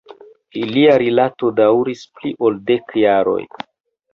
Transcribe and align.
Ilia 0.61 0.95
rilato 1.03 1.51
daŭris 1.59 2.01
pli 2.17 2.33
ol 2.49 2.59
dek 2.73 2.99
jaroj. 3.03 3.41